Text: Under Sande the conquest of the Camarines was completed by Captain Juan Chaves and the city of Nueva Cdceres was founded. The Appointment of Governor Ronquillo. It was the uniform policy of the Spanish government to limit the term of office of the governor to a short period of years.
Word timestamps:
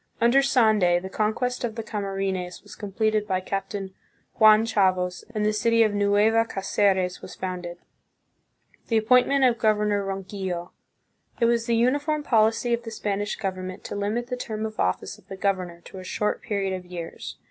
Under 0.19 0.41
Sande 0.41 0.99
the 0.99 1.11
conquest 1.13 1.63
of 1.63 1.75
the 1.75 1.83
Camarines 1.83 2.63
was 2.63 2.73
completed 2.73 3.27
by 3.27 3.39
Captain 3.39 3.93
Juan 4.39 4.65
Chaves 4.65 5.23
and 5.35 5.45
the 5.45 5.53
city 5.53 5.83
of 5.83 5.93
Nueva 5.93 6.43
Cdceres 6.43 7.21
was 7.21 7.35
founded. 7.35 7.77
The 8.87 8.97
Appointment 8.97 9.43
of 9.43 9.59
Governor 9.59 10.03
Ronquillo. 10.03 10.71
It 11.39 11.45
was 11.45 11.67
the 11.67 11.75
uniform 11.75 12.23
policy 12.23 12.73
of 12.73 12.81
the 12.81 12.89
Spanish 12.89 13.35
government 13.35 13.83
to 13.83 13.95
limit 13.95 14.25
the 14.25 14.35
term 14.37 14.65
of 14.65 14.79
office 14.79 15.19
of 15.19 15.27
the 15.27 15.37
governor 15.37 15.81
to 15.81 15.99
a 15.99 16.03
short 16.03 16.41
period 16.41 16.73
of 16.73 16.83
years. 16.83 17.37